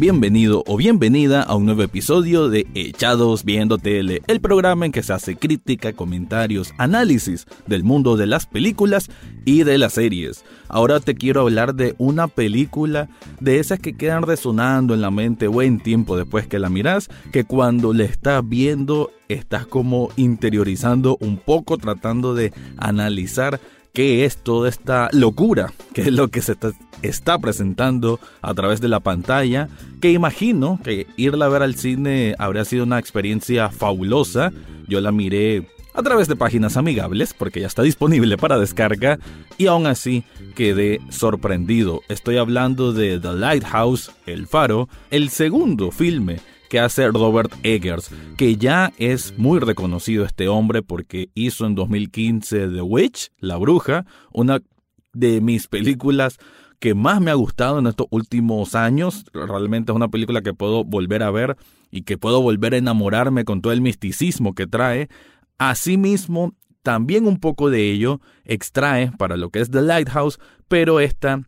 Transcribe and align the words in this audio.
Bienvenido 0.00 0.64
o 0.66 0.78
bienvenida 0.78 1.42
a 1.42 1.54
un 1.56 1.66
nuevo 1.66 1.82
episodio 1.82 2.48
de 2.48 2.66
Echados 2.72 3.44
Viendo 3.44 3.76
Tele, 3.76 4.22
el 4.28 4.40
programa 4.40 4.86
en 4.86 4.92
que 4.92 5.02
se 5.02 5.12
hace 5.12 5.36
crítica, 5.36 5.92
comentarios, 5.92 6.72
análisis 6.78 7.46
del 7.66 7.84
mundo 7.84 8.16
de 8.16 8.26
las 8.26 8.46
películas 8.46 9.10
y 9.44 9.62
de 9.62 9.76
las 9.76 9.92
series. 9.92 10.42
Ahora 10.68 11.00
te 11.00 11.16
quiero 11.16 11.42
hablar 11.42 11.74
de 11.74 11.96
una 11.98 12.28
película 12.28 13.10
de 13.40 13.58
esas 13.58 13.78
que 13.78 13.94
quedan 13.94 14.22
resonando 14.22 14.94
en 14.94 15.02
la 15.02 15.10
mente 15.10 15.48
buen 15.48 15.78
tiempo 15.78 16.16
después 16.16 16.46
que 16.46 16.58
la 16.58 16.70
miras, 16.70 17.10
que 17.30 17.44
cuando 17.44 17.92
la 17.92 18.04
estás 18.04 18.42
viendo 18.48 19.10
estás 19.28 19.66
como 19.66 20.08
interiorizando 20.16 21.18
un 21.20 21.36
poco, 21.36 21.76
tratando 21.76 22.34
de 22.34 22.54
analizar 22.78 23.60
qué 23.92 24.24
es 24.24 24.38
toda 24.38 24.70
esta 24.70 25.10
locura, 25.12 25.74
qué 25.92 26.00
es 26.00 26.12
lo 26.12 26.28
que 26.28 26.40
se 26.40 26.52
está, 26.52 26.72
presentando 27.40 28.20
a 28.42 28.54
través 28.54 28.80
de 28.80 28.88
la 28.88 29.00
pantalla, 29.00 29.68
que 30.00 30.12
imagino 30.12 30.80
que 30.82 31.06
irla 31.16 31.46
a 31.46 31.48
ver 31.48 31.62
al 31.62 31.74
cine 31.74 32.34
habría 32.38 32.64
sido 32.64 32.84
una 32.84 32.98
experiencia 32.98 33.70
fabulosa. 33.70 34.52
Yo 34.88 35.00
la 35.00 35.12
miré 35.12 35.66
a 35.94 36.02
través 36.02 36.28
de 36.28 36.36
páginas 36.36 36.76
amigables 36.76 37.34
porque 37.34 37.60
ya 37.60 37.66
está 37.66 37.82
disponible 37.82 38.36
para 38.36 38.58
descarga 38.58 39.18
y 39.58 39.66
aún 39.66 39.86
así 39.86 40.24
quedé 40.54 41.00
sorprendido. 41.10 42.02
Estoy 42.08 42.36
hablando 42.36 42.92
de 42.92 43.18
The 43.18 43.32
Lighthouse, 43.32 44.12
El 44.26 44.46
Faro, 44.46 44.88
el 45.10 45.30
segundo 45.30 45.90
filme 45.90 46.40
que 46.68 46.78
hace 46.78 47.08
Robert 47.08 47.52
Eggers, 47.64 48.10
que 48.36 48.56
ya 48.56 48.92
es 48.96 49.36
muy 49.36 49.58
reconocido 49.58 50.24
este 50.24 50.46
hombre 50.46 50.82
porque 50.82 51.28
hizo 51.34 51.66
en 51.66 51.74
2015 51.74 52.68
The 52.68 52.82
Witch, 52.82 53.30
La 53.40 53.56
Bruja, 53.56 54.06
una 54.32 54.60
de 55.12 55.40
mis 55.40 55.66
películas 55.66 56.38
que 56.80 56.94
más 56.94 57.20
me 57.20 57.30
ha 57.30 57.34
gustado 57.34 57.78
en 57.78 57.86
estos 57.86 58.06
últimos 58.10 58.74
años. 58.74 59.24
Realmente 59.32 59.92
es 59.92 59.96
una 59.96 60.08
película 60.08 60.42
que 60.42 60.54
puedo 60.54 60.82
volver 60.82 61.22
a 61.22 61.30
ver 61.30 61.56
y 61.90 62.02
que 62.02 62.18
puedo 62.18 62.40
volver 62.40 62.74
a 62.74 62.78
enamorarme 62.78 63.44
con 63.44 63.60
todo 63.60 63.72
el 63.72 63.82
misticismo 63.82 64.54
que 64.54 64.66
trae. 64.66 65.08
Asimismo, 65.58 66.54
también 66.82 67.26
un 67.26 67.38
poco 67.38 67.68
de 67.68 67.90
ello 67.92 68.20
extrae 68.44 69.12
para 69.18 69.36
lo 69.36 69.50
que 69.50 69.60
es 69.60 69.70
The 69.70 69.82
Lighthouse, 69.82 70.38
pero 70.68 71.00
esta 71.00 71.42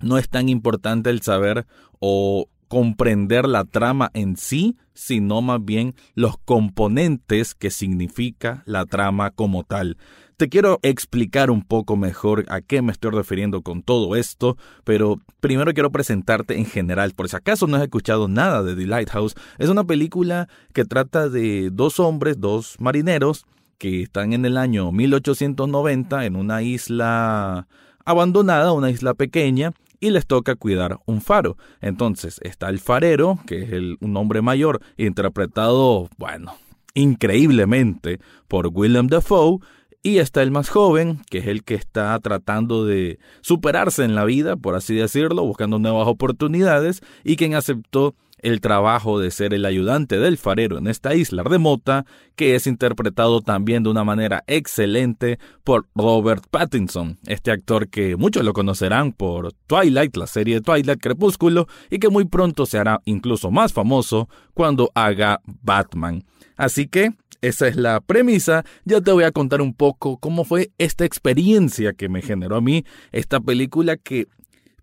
no 0.00 0.16
es 0.16 0.30
tan 0.30 0.48
importante 0.48 1.10
el 1.10 1.20
saber 1.20 1.66
o 1.98 2.48
comprender 2.68 3.46
la 3.46 3.64
trama 3.64 4.10
en 4.14 4.36
sí, 4.36 4.78
sino 4.94 5.42
más 5.42 5.62
bien 5.62 5.94
los 6.14 6.38
componentes 6.38 7.54
que 7.54 7.70
significa 7.70 8.62
la 8.64 8.86
trama 8.86 9.30
como 9.30 9.64
tal. 9.64 9.98
Te 10.40 10.48
quiero 10.48 10.80
explicar 10.80 11.50
un 11.50 11.60
poco 11.60 11.98
mejor 11.98 12.46
a 12.48 12.62
qué 12.62 12.80
me 12.80 12.92
estoy 12.92 13.10
refiriendo 13.10 13.60
con 13.60 13.82
todo 13.82 14.16
esto, 14.16 14.56
pero 14.84 15.20
primero 15.40 15.74
quiero 15.74 15.92
presentarte 15.92 16.56
en 16.56 16.64
general, 16.64 17.12
por 17.12 17.28
si 17.28 17.36
acaso 17.36 17.66
no 17.66 17.76
has 17.76 17.82
escuchado 17.82 18.26
nada 18.26 18.62
de 18.62 18.74
The 18.74 18.86
Lighthouse. 18.86 19.34
Es 19.58 19.68
una 19.68 19.84
película 19.84 20.48
que 20.72 20.86
trata 20.86 21.28
de 21.28 21.68
dos 21.70 22.00
hombres, 22.00 22.40
dos 22.40 22.76
marineros, 22.78 23.44
que 23.76 24.00
están 24.00 24.32
en 24.32 24.46
el 24.46 24.56
año 24.56 24.90
1890 24.92 26.24
en 26.24 26.36
una 26.36 26.62
isla 26.62 27.68
abandonada, 28.06 28.72
una 28.72 28.88
isla 28.88 29.12
pequeña, 29.12 29.72
y 30.00 30.08
les 30.08 30.26
toca 30.26 30.54
cuidar 30.54 31.00
un 31.04 31.20
faro. 31.20 31.58
Entonces 31.82 32.40
está 32.42 32.70
el 32.70 32.78
farero, 32.78 33.40
que 33.46 33.60
es 33.64 33.70
un 34.00 34.16
hombre 34.16 34.40
mayor, 34.40 34.80
interpretado, 34.96 36.08
bueno, 36.16 36.54
increíblemente 36.94 38.20
por 38.48 38.68
Willem 38.72 39.08
Dafoe, 39.08 39.58
y 40.02 40.18
está 40.18 40.42
el 40.42 40.50
más 40.50 40.68
joven, 40.68 41.20
que 41.30 41.38
es 41.38 41.46
el 41.46 41.62
que 41.62 41.74
está 41.74 42.18
tratando 42.20 42.84
de 42.84 43.18
superarse 43.42 44.04
en 44.04 44.14
la 44.14 44.24
vida, 44.24 44.56
por 44.56 44.74
así 44.74 44.94
decirlo, 44.94 45.44
buscando 45.44 45.78
nuevas 45.78 46.08
oportunidades, 46.08 47.00
y 47.24 47.36
quien 47.36 47.54
aceptó 47.54 48.14
el 48.42 48.62
trabajo 48.62 49.20
de 49.20 49.30
ser 49.30 49.52
el 49.52 49.66
ayudante 49.66 50.18
del 50.18 50.38
farero 50.38 50.78
en 50.78 50.86
esta 50.86 51.14
isla 51.14 51.42
remota, 51.42 52.06
que 52.36 52.54
es 52.54 52.66
interpretado 52.66 53.42
también 53.42 53.82
de 53.82 53.90
una 53.90 54.04
manera 54.04 54.42
excelente 54.46 55.38
por 55.62 55.88
Robert 55.94 56.44
Pattinson, 56.50 57.18
este 57.26 57.50
actor 57.50 57.88
que 57.88 58.16
muchos 58.16 58.42
lo 58.44 58.54
conocerán 58.54 59.12
por 59.12 59.52
Twilight, 59.66 60.16
la 60.16 60.26
serie 60.26 60.56
de 60.56 60.60
Twilight 60.62 61.00
Crepúsculo, 61.00 61.66
y 61.90 61.98
que 61.98 62.08
muy 62.08 62.24
pronto 62.24 62.64
se 62.64 62.78
hará 62.78 63.02
incluso 63.04 63.50
más 63.50 63.74
famoso 63.74 64.28
cuando 64.54 64.90
haga 64.94 65.40
Batman. 65.44 66.24
Así 66.56 66.88
que 66.88 67.12
esa 67.40 67.68
es 67.68 67.76
la 67.76 68.00
premisa. 68.00 68.64
Ya 68.84 69.00
te 69.00 69.12
voy 69.12 69.24
a 69.24 69.32
contar 69.32 69.60
un 69.60 69.74
poco 69.74 70.18
cómo 70.18 70.44
fue 70.44 70.70
esta 70.78 71.04
experiencia 71.04 71.92
que 71.92 72.08
me 72.08 72.22
generó 72.22 72.56
a 72.56 72.60
mí 72.60 72.84
esta 73.12 73.40
película 73.40 73.96
que 73.96 74.26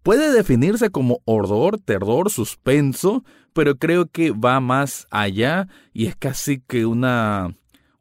puede 0.04 0.32
definirse 0.32 0.90
como 0.90 1.22
horror, 1.26 1.80
terror, 1.80 2.30
suspenso, 2.30 3.24
pero 3.54 3.76
creo 3.76 4.08
que 4.08 4.32
va 4.32 4.60
más 4.60 5.08
allá 5.10 5.68
y 5.94 6.06
es 6.06 6.16
casi 6.16 6.60
que 6.60 6.86
una 6.86 7.54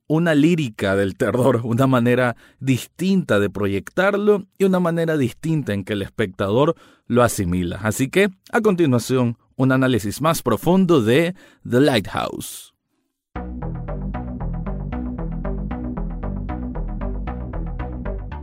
una 0.09 0.35
lírica 0.35 0.95
del 0.95 1.17
terror, 1.17 1.61
una 1.65 1.87
manera 1.87 2.37
distinta 2.61 3.41
de 3.41 3.51
proyectarlo 3.51 4.47
y 4.59 4.65
una 4.65 4.81
manera 4.81 5.17
distinta 5.17 5.75
en 5.75 5.85
que 5.85 5.95
el 5.95 6.03
espectador 6.03 6.77
lo 7.07 7.23
asimila. 7.23 7.81
Así 7.83 8.09
que, 8.09 8.31
a 8.53 8.61
continuación, 8.61 9.37
un 9.57 9.73
análisis 9.73 10.21
más 10.21 10.43
profundo 10.43 11.03
de 11.03 11.35
The 11.69 11.81
Lighthouse. 11.81 12.75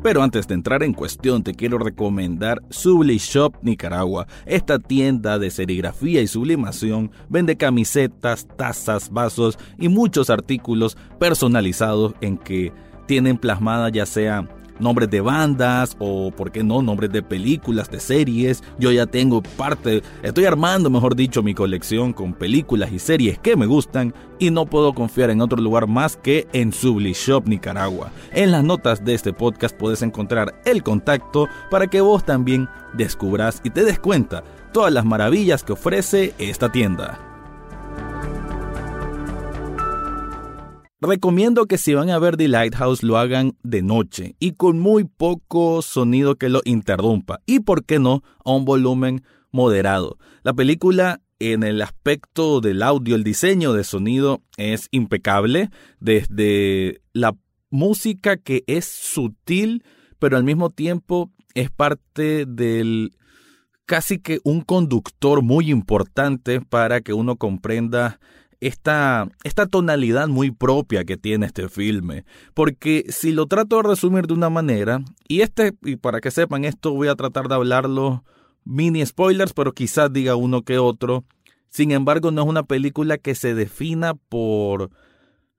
Pero 0.03 0.21
antes 0.21 0.47
de 0.49 0.53
entrar 0.53 0.83
en 0.83 0.93
cuestión, 0.93 1.43
te 1.43 1.53
quiero 1.53 1.77
recomendar 1.77 2.61
Subli 2.69 3.19
Shop 3.19 3.55
Nicaragua. 3.61 4.27
Esta 4.45 4.77
tienda 4.77 5.39
de 5.39 5.49
serigrafía 5.49 6.21
y 6.21 6.27
sublimación 6.27 7.09
vende 7.29 7.55
camisetas, 7.55 8.45
tazas, 8.57 9.09
vasos 9.09 9.57
y 9.79 9.87
muchos 9.87 10.29
artículos 10.29 10.97
personalizados 11.19 12.15
en 12.19 12.37
que 12.37 12.73
tienen 13.07 13.37
plasmada 13.37 13.87
ya 13.89 14.05
sea 14.05 14.49
nombres 14.79 15.09
de 15.09 15.22
bandas 15.22 15.95
o, 16.00 16.31
por 16.31 16.51
qué 16.51 16.63
no, 16.63 16.81
nombres 16.81 17.11
de 17.11 17.23
películas, 17.23 17.89
de 17.89 18.00
series. 18.00 18.63
Yo 18.79 18.91
ya 18.91 19.06
tengo 19.06 19.41
parte, 19.41 20.01
estoy 20.22 20.45
armando, 20.45 20.89
mejor 20.89 21.16
dicho, 21.16 21.44
mi 21.44 21.53
colección 21.53 22.13
con 22.13 22.34
películas 22.34 22.91
y 22.91 23.00
series 23.00 23.39
que 23.39 23.56
me 23.56 23.66
gustan 23.66 24.13
y 24.39 24.51
no 24.51 24.66
puedo 24.66 24.94
confiar 24.94 25.29
en 25.29 25.41
otro 25.41 25.62
lugar 25.62 25.88
más 25.88 26.17
que 26.17 26.47
en 26.53 26.73
Subli 26.73 27.13
Shop 27.13 27.47
Nicaragua. 27.47 28.12
En 28.31 28.51
las 28.51 28.63
notas 28.63 29.03
de 29.03 29.13
este 29.13 29.33
podcast 29.33 29.75
puedes 29.75 30.01
encontrar 30.01 30.62
el 30.66 30.83
contacto 30.83 31.47
para 31.69 31.88
que 31.88 32.01
vos 32.01 32.25
también 32.25 32.67
descubras 32.94 33.62
y 33.63 33.69
te 33.69 33.83
des 33.83 34.00
cuenta 34.00 34.44
todas 34.72 34.91
las 34.91 35.06
maravillas 35.06 35.63
que 35.63 35.73
ofrece 35.73 36.33
esta 36.38 36.72
tienda. 36.72 37.32
Recomiendo 41.03 41.65
que 41.65 41.77
si 41.77 41.93
van 41.93 42.09
a 42.11 42.17
ver 42.17 42.37
The 42.37 42.47
Lighthouse 42.47 43.03
lo 43.03 43.17
hagan 43.17 43.57
de 43.61 43.81
noche 43.81 44.37
y 44.39 44.53
con 44.53 44.79
muy 44.79 45.03
poco 45.03 45.81
sonido 45.81 46.35
que 46.37 46.47
lo 46.47 46.61
interrumpa 46.63 47.41
y 47.45 47.59
por 47.59 47.83
qué 47.83 47.99
no 47.99 48.23
a 48.45 48.53
un 48.53 48.63
volumen 48.63 49.21
moderado. 49.51 50.17
La 50.43 50.53
película 50.53 51.19
en 51.39 51.63
el 51.63 51.81
aspecto 51.81 52.61
del 52.61 52.81
audio, 52.81 53.17
el 53.17 53.25
diseño 53.25 53.73
de 53.73 53.83
sonido 53.83 54.43
es 54.55 54.87
impecable, 54.91 55.71
desde 55.99 57.01
la 57.11 57.35
música 57.69 58.37
que 58.37 58.63
es 58.67 58.85
sutil, 58.85 59.83
pero 60.19 60.37
al 60.37 60.45
mismo 60.45 60.69
tiempo 60.69 61.33
es 61.53 61.69
parte 61.69 62.45
del 62.45 63.11
casi 63.85 64.19
que 64.19 64.39
un 64.45 64.61
conductor 64.61 65.41
muy 65.41 65.69
importante 65.69 66.61
para 66.61 67.01
que 67.01 67.11
uno 67.11 67.35
comprenda 67.35 68.21
esta, 68.68 69.27
esta 69.44 69.65
tonalidad 69.65 70.27
muy 70.27 70.51
propia 70.51 71.04
que 71.06 71.18
tiene 71.18 71.45
este 71.45 71.69
filme. 71.69 72.25
Porque 72.54 73.06
si 73.10 73.31
lo 73.31 73.48
trato 73.48 73.77
de 73.77 73.89
resumir 73.89 74.27
de 74.27 74.33
una 74.33 74.50
manera, 74.50 75.01
y 75.27 75.42
este, 75.42 75.74
y 75.83 75.95
para 75.98 76.21
que 76.21 76.31
sepan 76.31 76.65
esto, 76.65 76.94
voy 76.94 77.07
a 77.07 77.15
tratar 77.15 77.48
de 77.48 77.56
hablarlo 77.56 78.24
mini 78.65 79.06
spoilers, 79.06 79.54
pero 79.54 79.74
quizás 79.74 80.12
diga 80.12 80.36
uno 80.36 80.62
que 80.63 80.77
otro. 80.77 81.24
Sin 81.69 81.92
embargo, 81.92 82.31
no 82.31 82.44
es 82.44 82.48
una 82.48 82.63
película 82.63 83.18
que 83.18 83.36
se 83.36 83.56
defina 83.56 84.13
por 84.13 84.92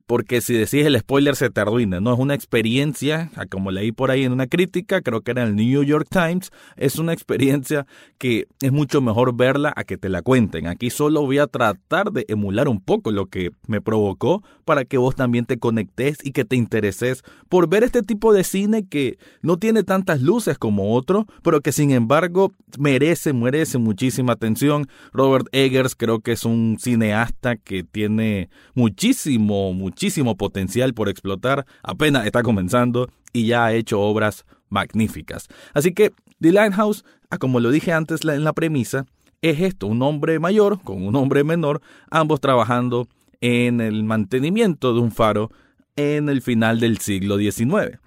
porque 0.07 0.43
si 0.43 0.53
decís 0.53 0.85
el 0.85 0.99
spoiler 0.99 1.35
se 1.35 1.49
te 1.49 1.63
arruina, 1.63 2.01
no 2.01 2.13
es 2.13 2.19
una 2.19 2.35
experiencia, 2.35 3.31
como 3.51 3.71
leí 3.71 3.91
por 3.91 4.11
ahí 4.11 4.25
en 4.25 4.33
una 4.33 4.47
crítica, 4.47 5.01
creo 5.01 5.23
que 5.23 5.31
era 5.31 5.43
en 5.43 5.49
el 5.49 5.57
New 5.57 5.83
York 5.83 6.09
Times, 6.11 6.51
es 6.77 6.99
una 6.99 7.15
experiencia 7.15 7.87
que 8.19 8.47
es 8.61 8.71
mucho 8.71 9.01
mejor 9.01 9.35
verla 9.35 9.73
a 9.77 9.85
que 9.85 9.97
te 9.97 10.11
la 10.11 10.21
cuenten. 10.21 10.67
Aquí 10.67 10.91
solo 10.91 11.23
voy 11.23 11.39
a 11.39 11.47
tratar 11.47 12.13
de 12.13 12.27
emular 12.29 12.69
un 12.69 12.81
poco 12.81 13.13
lo 13.13 13.27
que 13.27 13.51
me 13.67 13.81
provocó 13.81 14.43
para 14.67 14.85
que 14.85 14.99
vos 14.99 15.15
también 15.15 15.47
te 15.47 15.59
conectes 15.59 16.19
y 16.23 16.33
que 16.33 16.45
te 16.45 16.57
intereses 16.57 17.23
por 17.49 17.69
ver 17.69 17.83
este 17.83 18.03
tipo 18.03 18.33
de 18.35 18.45
cine 18.45 18.87
que 18.87 19.19
no 19.41 19.57
tiene 19.59 19.85
tantas 19.85 20.21
luces 20.21 20.59
como 20.59 20.95
otro, 20.95 21.27
pero 21.43 21.63
que 21.63 21.73
sin 21.73 21.91
embargo 21.91 22.53
merece, 22.79 23.33
merece 23.33 23.79
muchísima 23.79 24.35
atención. 24.35 24.87
Robert 25.13 25.47
Eggers 25.53 25.95
creo 25.95 26.21
que 26.21 26.33
es 26.33 26.45
un 26.45 26.77
cineasta 26.79 27.57
que 27.57 27.85
tiene 27.85 28.51
muchísimo, 28.75 29.73
muchísimo 29.73 29.94
muchísimo 29.95 30.37
potencial 30.37 30.93
por 30.93 31.09
explotar, 31.09 31.67
apenas 31.85 32.27
está 32.27 32.43
comenzando 32.43 33.09
y 33.33 33.47
ya 33.47 33.65
ha 33.65 33.73
hecho 33.73 34.01
obras 34.01 34.45
magníficas. 34.69 35.47
Así 35.73 35.95
que 35.95 36.13
The 36.41 36.51
Lighthouse, 36.51 37.05
ah, 37.31 37.39
como 37.39 37.61
lo 37.61 37.71
dije 37.71 37.93
antes 37.93 38.25
en 38.25 38.43
la 38.43 38.53
premisa, 38.53 39.07
es 39.41 39.61
esto, 39.61 39.87
un 39.87 40.03
hombre 40.03 40.41
mayor 40.41 40.81
con 40.83 41.07
un 41.07 41.15
hombre 41.15 41.45
menor, 41.45 41.81
ambos 42.11 42.41
trabajando 42.41 43.07
en 43.41 43.81
el 43.81 44.03
mantenimiento 44.03 44.95
de 44.95 45.01
un 45.01 45.13
faro 45.13 45.53
en 45.95 46.29
el 46.29 46.43
final 46.43 46.81
del 46.81 46.99
siglo 46.99 47.39
XIX. 47.39 48.01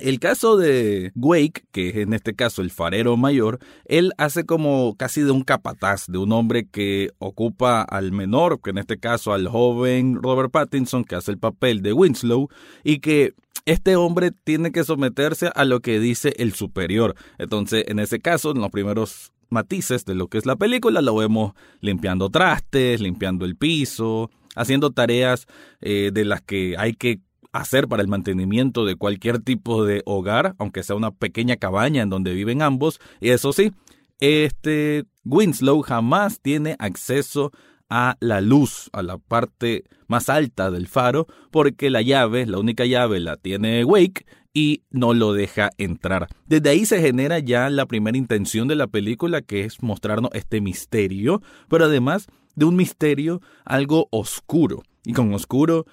El 0.00 0.20
caso 0.20 0.56
de 0.56 1.12
Wake, 1.14 1.64
que 1.70 1.90
es 1.90 1.96
en 1.96 2.14
este 2.14 2.34
caso 2.34 2.62
el 2.62 2.70
farero 2.70 3.18
mayor, 3.18 3.58
él 3.84 4.12
hace 4.16 4.46
como 4.46 4.96
casi 4.96 5.20
de 5.20 5.32
un 5.32 5.42
capataz, 5.42 6.06
de 6.08 6.16
un 6.16 6.32
hombre 6.32 6.66
que 6.66 7.10
ocupa 7.18 7.82
al 7.82 8.10
menor, 8.10 8.60
que 8.62 8.70
en 8.70 8.78
este 8.78 8.98
caso 8.98 9.34
al 9.34 9.48
joven 9.48 10.22
Robert 10.22 10.50
Pattinson, 10.50 11.04
que 11.04 11.16
hace 11.16 11.30
el 11.30 11.38
papel 11.38 11.82
de 11.82 11.92
Winslow, 11.92 12.48
y 12.84 13.00
que 13.00 13.34
este 13.66 13.96
hombre 13.96 14.30
tiene 14.32 14.72
que 14.72 14.82
someterse 14.82 15.50
a 15.54 15.66
lo 15.66 15.80
que 15.80 16.00
dice 16.00 16.32
el 16.38 16.54
superior. 16.54 17.14
Entonces, 17.36 17.84
en 17.86 17.98
ese 17.98 18.18
caso, 18.18 18.52
en 18.52 18.62
los 18.62 18.70
primeros 18.70 19.32
matices 19.50 20.06
de 20.06 20.14
lo 20.14 20.28
que 20.28 20.38
es 20.38 20.46
la 20.46 20.56
película, 20.56 21.02
lo 21.02 21.14
vemos 21.16 21.52
limpiando 21.80 22.30
trastes, 22.30 22.98
limpiando 22.98 23.44
el 23.44 23.56
piso, 23.56 24.30
haciendo 24.56 24.90
tareas 24.90 25.46
eh, 25.82 26.10
de 26.14 26.24
las 26.24 26.40
que 26.40 26.76
hay 26.78 26.94
que 26.94 27.20
hacer 27.52 27.86
para 27.88 28.02
el 28.02 28.08
mantenimiento 28.08 28.84
de 28.84 28.96
cualquier 28.96 29.38
tipo 29.38 29.84
de 29.84 30.02
hogar, 30.06 30.54
aunque 30.58 30.82
sea 30.82 30.96
una 30.96 31.10
pequeña 31.10 31.56
cabaña 31.56 32.02
en 32.02 32.10
donde 32.10 32.32
viven 32.34 32.62
ambos. 32.62 33.00
Y 33.20 33.30
eso 33.30 33.52
sí, 33.52 33.72
este 34.20 35.04
Winslow 35.24 35.82
jamás 35.82 36.40
tiene 36.40 36.76
acceso 36.78 37.52
a 37.90 38.16
la 38.20 38.40
luz, 38.40 38.88
a 38.94 39.02
la 39.02 39.18
parte 39.18 39.84
más 40.06 40.30
alta 40.30 40.70
del 40.70 40.88
faro, 40.88 41.26
porque 41.50 41.90
la 41.90 42.00
llave, 42.00 42.46
la 42.46 42.58
única 42.58 42.86
llave 42.86 43.20
la 43.20 43.36
tiene 43.36 43.84
Wake 43.84 44.24
y 44.54 44.82
no 44.90 45.12
lo 45.12 45.32
deja 45.32 45.70
entrar. 45.76 46.28
Desde 46.46 46.70
ahí 46.70 46.86
se 46.86 47.00
genera 47.00 47.38
ya 47.38 47.68
la 47.68 47.86
primera 47.86 48.16
intención 48.16 48.68
de 48.68 48.76
la 48.76 48.86
película, 48.86 49.42
que 49.42 49.64
es 49.64 49.82
mostrarnos 49.82 50.30
este 50.34 50.60
misterio, 50.60 51.42
pero 51.68 51.84
además 51.84 52.28
de 52.54 52.64
un 52.64 52.76
misterio 52.76 53.42
algo 53.64 54.08
oscuro. 54.10 54.82
Y 55.04 55.12
con 55.12 55.34
oscuro 55.34 55.84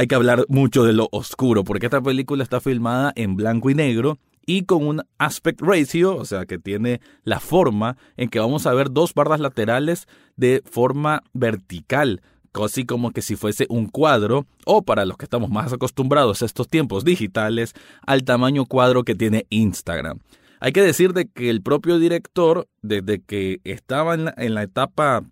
hay 0.00 0.06
que 0.06 0.14
hablar 0.14 0.46
mucho 0.48 0.84
de 0.84 0.94
lo 0.94 1.10
oscuro, 1.12 1.62
porque 1.62 1.84
esta 1.84 2.00
película 2.00 2.42
está 2.42 2.58
filmada 2.58 3.12
en 3.16 3.36
blanco 3.36 3.68
y 3.68 3.74
negro 3.74 4.16
y 4.46 4.62
con 4.62 4.86
un 4.86 5.02
aspect 5.18 5.60
ratio, 5.60 6.16
o 6.16 6.24
sea 6.24 6.46
que 6.46 6.58
tiene 6.58 7.02
la 7.22 7.38
forma 7.38 7.98
en 8.16 8.30
que 8.30 8.38
vamos 8.38 8.66
a 8.66 8.72
ver 8.72 8.90
dos 8.90 9.12
barras 9.12 9.40
laterales 9.40 10.08
de 10.36 10.62
forma 10.64 11.22
vertical, 11.34 12.22
casi 12.50 12.86
como 12.86 13.10
que 13.10 13.20
si 13.20 13.36
fuese 13.36 13.66
un 13.68 13.88
cuadro, 13.88 14.46
o 14.64 14.80
para 14.80 15.04
los 15.04 15.18
que 15.18 15.26
estamos 15.26 15.50
más 15.50 15.70
acostumbrados 15.70 16.40
a 16.40 16.46
estos 16.46 16.66
tiempos 16.66 17.04
digitales, 17.04 17.74
al 18.06 18.24
tamaño 18.24 18.64
cuadro 18.64 19.04
que 19.04 19.14
tiene 19.14 19.44
Instagram. 19.50 20.20
Hay 20.60 20.72
que 20.72 20.80
decir 20.80 21.12
de 21.12 21.28
que 21.28 21.50
el 21.50 21.60
propio 21.60 21.98
director, 21.98 22.68
desde 22.80 23.20
que 23.20 23.60
estaba 23.64 24.14
en 24.14 24.24
la, 24.24 24.34
en 24.38 24.54
la 24.54 24.62
etapa 24.62 25.24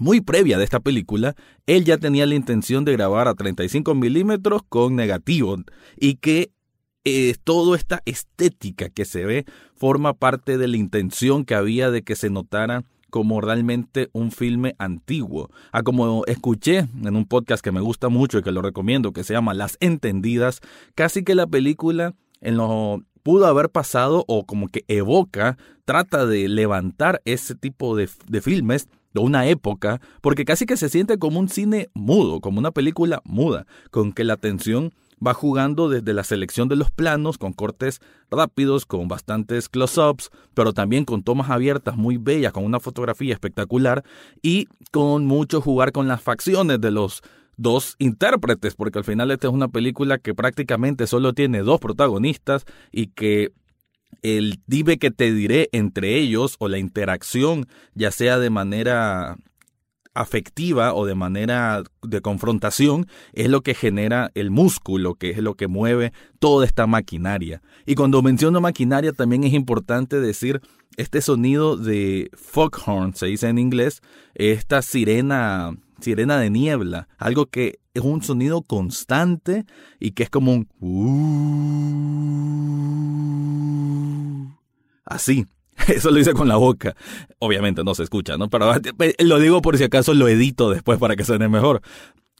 muy 0.00 0.20
previa 0.20 0.58
de 0.58 0.64
esta 0.64 0.80
película, 0.80 1.34
él 1.66 1.84
ya 1.84 1.98
tenía 1.98 2.26
la 2.26 2.34
intención 2.34 2.84
de 2.84 2.92
grabar 2.92 3.28
a 3.28 3.34
35 3.34 3.94
milímetros 3.94 4.62
con 4.68 4.96
negativo 4.96 5.56
y 5.96 6.16
que 6.16 6.50
eh, 7.04 7.34
toda 7.42 7.76
esta 7.76 8.02
estética 8.04 8.90
que 8.90 9.04
se 9.04 9.24
ve 9.24 9.44
forma 9.74 10.14
parte 10.14 10.58
de 10.58 10.68
la 10.68 10.76
intención 10.76 11.44
que 11.44 11.54
había 11.54 11.90
de 11.90 12.02
que 12.02 12.16
se 12.16 12.28
notara 12.28 12.84
como 13.10 13.40
realmente 13.40 14.10
un 14.12 14.30
filme 14.30 14.74
antiguo. 14.78 15.50
A 15.72 15.78
ah, 15.78 15.82
como 15.82 16.24
escuché 16.26 16.78
en 16.78 17.16
un 17.16 17.24
podcast 17.24 17.64
que 17.64 17.72
me 17.72 17.80
gusta 17.80 18.08
mucho 18.08 18.38
y 18.38 18.42
que 18.42 18.52
lo 18.52 18.62
recomiendo, 18.62 19.12
que 19.12 19.24
se 19.24 19.32
llama 19.32 19.54
Las 19.54 19.78
Entendidas, 19.80 20.60
casi 20.94 21.24
que 21.24 21.34
la 21.34 21.46
película 21.46 22.14
en 22.40 22.56
lo 22.56 23.02
pudo 23.22 23.46
haber 23.46 23.70
pasado 23.70 24.24
o 24.28 24.44
como 24.44 24.68
que 24.68 24.84
evoca, 24.88 25.56
trata 25.84 26.26
de 26.26 26.48
levantar 26.48 27.22
ese 27.24 27.54
tipo 27.54 27.96
de, 27.96 28.08
de 28.26 28.40
filmes 28.40 28.88
de 29.14 29.20
una 29.20 29.46
época, 29.46 30.00
porque 30.20 30.44
casi 30.44 30.66
que 30.66 30.76
se 30.76 30.88
siente 30.88 31.18
como 31.18 31.40
un 31.40 31.48
cine 31.48 31.88
mudo, 31.94 32.40
como 32.40 32.58
una 32.58 32.70
película 32.70 33.20
muda, 33.24 33.66
con 33.90 34.12
que 34.12 34.24
la 34.24 34.34
atención 34.34 34.92
va 35.24 35.34
jugando 35.34 35.88
desde 35.88 36.14
la 36.14 36.24
selección 36.24 36.68
de 36.68 36.76
los 36.76 36.90
planos, 36.90 37.38
con 37.38 37.52
cortes 37.52 38.00
rápidos, 38.30 38.86
con 38.86 39.08
bastantes 39.08 39.68
close-ups, 39.68 40.30
pero 40.54 40.72
también 40.72 41.04
con 41.04 41.22
tomas 41.22 41.50
abiertas 41.50 41.96
muy 41.96 42.16
bellas, 42.16 42.52
con 42.52 42.64
una 42.64 42.80
fotografía 42.80 43.34
espectacular 43.34 44.04
y 44.42 44.68
con 44.92 45.26
mucho 45.26 45.60
jugar 45.60 45.92
con 45.92 46.08
las 46.08 46.22
facciones 46.22 46.80
de 46.80 46.90
los 46.90 47.22
dos 47.56 47.96
intérpretes, 47.98 48.74
porque 48.76 48.98
al 48.98 49.04
final 49.04 49.30
esta 49.30 49.48
es 49.48 49.52
una 49.52 49.68
película 49.68 50.18
que 50.18 50.34
prácticamente 50.34 51.06
solo 51.06 51.32
tiene 51.32 51.62
dos 51.62 51.80
protagonistas 51.80 52.64
y 52.92 53.08
que 53.08 53.52
el 54.22 54.60
dime 54.66 54.98
que 54.98 55.10
te 55.10 55.32
diré 55.32 55.68
entre 55.72 56.16
ellos 56.16 56.56
o 56.58 56.68
la 56.68 56.78
interacción, 56.78 57.66
ya 57.94 58.10
sea 58.10 58.38
de 58.38 58.50
manera 58.50 59.36
afectiva 60.20 60.94
o 60.94 61.06
de 61.06 61.14
manera 61.14 61.82
de 62.02 62.20
confrontación, 62.20 63.06
es 63.32 63.48
lo 63.48 63.62
que 63.62 63.74
genera 63.74 64.30
el 64.34 64.50
músculo, 64.50 65.14
que 65.14 65.30
es 65.30 65.38
lo 65.38 65.54
que 65.54 65.68
mueve 65.68 66.12
toda 66.38 66.66
esta 66.66 66.86
maquinaria. 66.86 67.62
Y 67.86 67.94
cuando 67.94 68.22
menciono 68.22 68.60
maquinaria 68.60 69.12
también 69.12 69.44
es 69.44 69.52
importante 69.52 70.20
decir 70.20 70.60
este 70.96 71.20
sonido 71.20 71.76
de 71.76 72.30
foghorn, 72.34 73.14
se 73.14 73.26
dice 73.26 73.48
en 73.48 73.58
inglés, 73.58 74.00
esta 74.34 74.82
sirena 74.82 75.76
sirena 76.00 76.38
de 76.38 76.50
niebla, 76.50 77.08
algo 77.18 77.46
que 77.46 77.80
es 77.94 78.02
un 78.02 78.22
sonido 78.22 78.62
constante 78.62 79.66
y 79.98 80.12
que 80.12 80.22
es 80.24 80.30
como 80.30 80.64
un... 80.80 81.38
Así. 85.04 85.46
Eso 85.88 86.10
lo 86.10 86.18
hice 86.18 86.32
con 86.32 86.48
la 86.48 86.56
boca. 86.56 86.94
Obviamente 87.38 87.84
no 87.84 87.94
se 87.94 88.02
escucha, 88.02 88.36
¿no? 88.36 88.48
Pero 88.50 88.72
lo 89.20 89.38
digo 89.38 89.62
por 89.62 89.78
si 89.78 89.84
acaso 89.84 90.14
lo 90.14 90.28
edito 90.28 90.70
después 90.70 90.98
para 90.98 91.16
que 91.16 91.24
suene 91.24 91.48
mejor. 91.48 91.80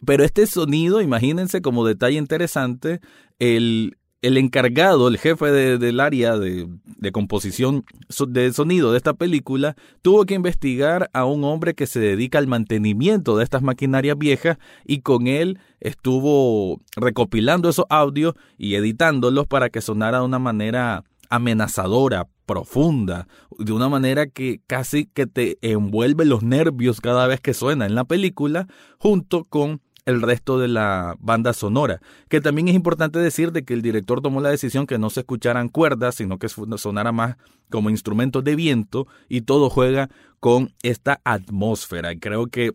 Pero 0.05 0.25
este 0.25 0.47
sonido, 0.47 1.01
imagínense 1.01 1.61
como 1.61 1.85
detalle 1.87 2.19
interesante, 2.19 3.01
el, 3.39 3.97
el 4.21 4.37
encargado, 4.37 5.09
el 5.09 5.19
jefe 5.19 5.47
del 5.79 6.01
área 6.01 6.37
de, 6.39 6.69
composición 7.13 7.85
de 8.29 8.53
sonido 8.53 8.93
de 8.93 8.97
esta 8.97 9.15
película, 9.15 9.77
tuvo 10.03 10.25
que 10.25 10.35
investigar 10.35 11.09
a 11.13 11.25
un 11.25 11.45
hombre 11.45 11.75
que 11.75 11.87
se 11.87 12.01
dedica 12.01 12.39
al 12.39 12.47
mantenimiento 12.47 13.37
de 13.37 13.45
estas 13.45 13.63
maquinarias 13.63 14.19
viejas 14.19 14.59
y 14.85 15.01
con 15.01 15.27
él 15.27 15.59
estuvo 15.81 16.81
recopilando 16.97 17.69
esos 17.69 17.87
audios 17.91 18.35
y 18.57 18.75
editándolos 18.75 19.47
para 19.47 19.69
que 19.69 19.81
sonara 19.81 20.19
de 20.19 20.25
una 20.25 20.41
manera 20.41 21.05
amenazadora, 21.29 22.29
profunda, 22.47 23.29
de 23.59 23.73
una 23.73 23.89
manera 23.89 24.27
que 24.27 24.61
casi 24.67 25.07
que 25.07 25.27
te 25.27 25.59
envuelve 25.61 26.25
los 26.25 26.43
nervios 26.43 27.01
cada 27.01 27.27
vez 27.27 27.41
que 27.41 27.55
suena 27.55 27.87
en 27.87 27.95
la 27.95 28.05
película, 28.05 28.67
junto 28.99 29.45
con 29.45 29.83
el 30.09 30.23
resto 30.23 30.59
de 30.59 30.69
la 30.69 31.17
banda 31.21 31.53
sonora. 31.53 32.01
Que 32.31 32.41
también 32.41 32.69
es 32.69 32.75
importante 32.75 33.19
decir 33.19 33.53
de 33.53 33.65
que 33.65 33.75
el 33.75 33.83
director 33.83 34.23
tomó 34.23 34.41
la 34.41 34.49
decisión 34.49 34.87
que 34.87 34.99
no 34.99 35.11
se 35.11 35.21
escucharan 35.21 35.69
cuerdas, 35.69 36.15
sino 36.15 36.39
que 36.39 36.49
sonara 36.49 37.13
más 37.13 37.37
como 37.71 37.91
instrumentos 37.91 38.43
de 38.43 38.57
viento 38.57 39.07
y 39.29 39.43
todo 39.43 39.69
juega 39.69 40.09
con 40.41 40.73
esta 40.83 41.21
atmósfera. 41.25 42.19
Creo 42.19 42.47
que 42.47 42.73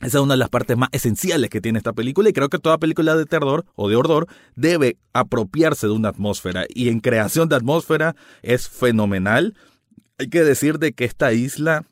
esa 0.00 0.18
es 0.18 0.24
una 0.24 0.34
de 0.34 0.38
las 0.38 0.48
partes 0.48 0.76
más 0.76 0.88
esenciales 0.92 1.50
que 1.50 1.60
tiene 1.60 1.78
esta 1.78 1.92
película 1.92 2.30
y 2.30 2.32
creo 2.32 2.48
que 2.48 2.58
toda 2.58 2.78
película 2.78 3.16
de 3.16 3.26
terror 3.26 3.66
o 3.74 3.88
de 3.88 3.96
horror 3.96 4.26
debe 4.56 4.96
apropiarse 5.12 5.86
de 5.86 5.92
una 5.92 6.08
atmósfera 6.08 6.64
y 6.68 6.88
en 6.88 7.00
creación 7.00 7.48
de 7.48 7.56
atmósfera 7.56 8.16
es 8.42 8.68
fenomenal. 8.68 9.54
Hay 10.18 10.28
que 10.28 10.42
decir 10.42 10.78
de 10.78 10.92
que 10.92 11.04
esta 11.04 11.32
isla 11.34 11.84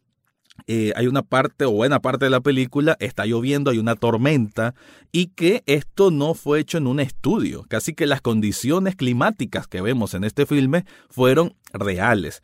eh, 0.66 0.92
hay 0.96 1.06
una 1.06 1.22
parte 1.22 1.64
o 1.64 1.70
buena 1.70 2.00
parte 2.00 2.24
de 2.26 2.30
la 2.30 2.40
película, 2.40 2.96
está 2.98 3.26
lloviendo, 3.26 3.70
hay 3.70 3.78
una 3.78 3.94
tormenta 3.94 4.74
y 5.12 5.28
que 5.28 5.62
esto 5.66 6.10
no 6.10 6.34
fue 6.34 6.60
hecho 6.60 6.78
en 6.78 6.86
un 6.86 7.00
estudio. 7.00 7.64
Casi 7.68 7.94
que 7.94 8.06
las 8.06 8.20
condiciones 8.20 8.96
climáticas 8.96 9.66
que 9.66 9.80
vemos 9.80 10.14
en 10.14 10.24
este 10.24 10.46
filme 10.46 10.84
fueron 11.10 11.54
reales. 11.72 12.42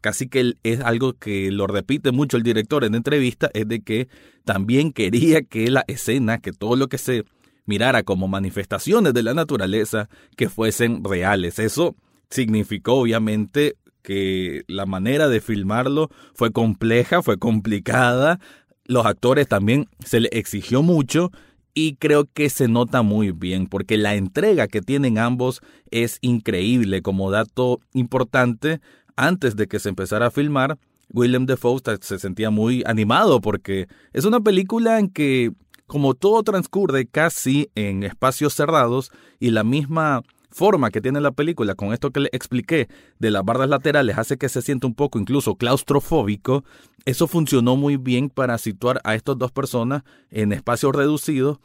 Casi 0.00 0.28
que 0.28 0.54
es 0.62 0.80
algo 0.80 1.14
que 1.14 1.50
lo 1.50 1.66
repite 1.66 2.12
mucho 2.12 2.36
el 2.36 2.42
director 2.42 2.84
en 2.84 2.94
entrevista, 2.94 3.50
es 3.54 3.68
de 3.68 3.80
que 3.80 4.08
también 4.44 4.92
quería 4.92 5.42
que 5.42 5.70
la 5.70 5.84
escena, 5.86 6.38
que 6.38 6.52
todo 6.52 6.76
lo 6.76 6.88
que 6.88 6.98
se 6.98 7.24
mirara 7.66 8.02
como 8.02 8.28
manifestaciones 8.28 9.14
de 9.14 9.22
la 9.22 9.34
naturaleza 9.34 10.08
que 10.36 10.48
fuesen 10.48 11.04
reales. 11.04 11.58
Eso 11.58 11.94
significó 12.30 12.94
obviamente 12.94 13.76
que 14.02 14.64
la 14.66 14.86
manera 14.86 15.28
de 15.28 15.40
filmarlo 15.40 16.10
fue 16.34 16.50
compleja, 16.50 17.22
fue 17.22 17.38
complicada, 17.38 18.40
los 18.84 19.06
actores 19.06 19.46
también 19.46 19.88
se 20.04 20.20
les 20.20 20.32
exigió 20.32 20.82
mucho 20.82 21.30
y 21.74 21.94
creo 21.96 22.28
que 22.32 22.50
se 22.50 22.68
nota 22.68 23.02
muy 23.02 23.30
bien 23.30 23.66
porque 23.66 23.96
la 23.96 24.14
entrega 24.14 24.66
que 24.68 24.82
tienen 24.82 25.18
ambos 25.18 25.60
es 25.90 26.18
increíble. 26.20 27.00
Como 27.00 27.30
dato 27.30 27.80
importante, 27.94 28.80
antes 29.16 29.56
de 29.56 29.66
que 29.66 29.78
se 29.78 29.88
empezara 29.88 30.26
a 30.26 30.30
filmar, 30.30 30.78
William 31.12 31.46
Defoe 31.46 31.80
se 32.00 32.18
sentía 32.18 32.50
muy 32.50 32.82
animado 32.86 33.40
porque 33.40 33.88
es 34.12 34.24
una 34.24 34.40
película 34.40 34.98
en 34.98 35.08
que 35.08 35.52
como 35.86 36.14
todo 36.14 36.42
transcurre 36.42 37.06
casi 37.06 37.70
en 37.74 38.02
espacios 38.02 38.54
cerrados 38.54 39.10
y 39.38 39.50
la 39.50 39.62
misma 39.62 40.22
forma 40.50 40.90
que 40.90 41.00
tiene 41.00 41.20
la 41.20 41.32
película, 41.32 41.74
con 41.74 41.92
esto 41.92 42.10
que 42.10 42.20
le 42.20 42.28
expliqué 42.32 42.88
de 43.18 43.30
las 43.30 43.44
bardas 43.44 43.68
laterales, 43.68 44.18
hace 44.18 44.36
que 44.36 44.48
se 44.48 44.62
sienta 44.62 44.86
un 44.86 44.94
poco 44.94 45.18
incluso 45.18 45.56
claustrofóbico, 45.56 46.64
eso 47.04 47.26
funcionó 47.26 47.76
muy 47.76 47.96
bien 47.96 48.30
para 48.30 48.58
situar 48.58 49.00
a 49.04 49.14
estas 49.14 49.38
dos 49.38 49.50
personas 49.50 50.02
en 50.30 50.52
espacios 50.52 50.94
reducidos 50.94 51.58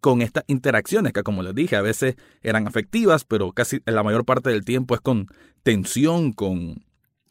con 0.00 0.22
estas 0.22 0.44
interacciones 0.46 1.12
que 1.12 1.22
como 1.22 1.42
les 1.42 1.54
dije 1.54 1.76
a 1.76 1.82
veces 1.82 2.16
eran 2.42 2.66
afectivas 2.66 3.24
pero 3.24 3.52
casi 3.52 3.80
la 3.86 4.02
mayor 4.02 4.24
parte 4.24 4.50
del 4.50 4.64
tiempo 4.64 4.94
es 4.94 5.00
con 5.00 5.26
tensión 5.62 6.32
con, 6.32 6.84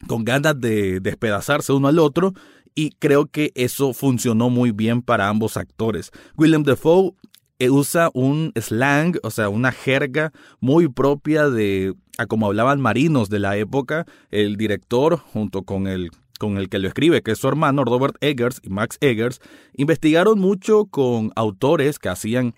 con 0.06 0.24
ganas 0.24 0.60
de 0.60 1.00
despedazarse 1.00 1.72
uno 1.72 1.88
al 1.88 1.98
otro 1.98 2.34
y 2.78 2.90
creo 3.00 3.26
que 3.26 3.50
eso 3.56 3.92
funcionó 3.92 4.50
muy 4.50 4.70
bien 4.70 5.02
para 5.02 5.28
ambos 5.28 5.56
actores. 5.56 6.12
William 6.36 6.62
Defoe 6.62 7.12
eh, 7.58 7.70
usa 7.70 8.08
un 8.14 8.52
slang, 8.54 9.18
o 9.24 9.32
sea, 9.32 9.48
una 9.48 9.72
jerga 9.72 10.32
muy 10.60 10.86
propia 10.86 11.50
de 11.50 11.94
a 12.18 12.26
como 12.26 12.46
hablaban 12.46 12.80
marinos 12.80 13.30
de 13.30 13.40
la 13.40 13.56
época. 13.56 14.06
El 14.30 14.56
director, 14.56 15.16
junto 15.16 15.62
con 15.62 15.88
el 15.88 16.10
con 16.38 16.56
el 16.56 16.68
que 16.68 16.78
lo 16.78 16.88
escribe, 16.88 17.22
que 17.22 17.32
es 17.32 17.38
su 17.38 17.48
hermano 17.48 17.84
Robert 17.84 18.16
Eggers 18.20 18.60
y 18.62 18.70
Max 18.70 18.96
Eggers, 19.00 19.40
investigaron 19.74 20.38
mucho 20.38 20.86
con 20.86 21.32
autores 21.36 21.98
que 21.98 22.08
hacían 22.08 22.54